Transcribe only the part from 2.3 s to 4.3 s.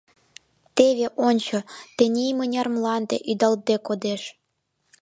мыняр мланде ӱдалтде кодеш.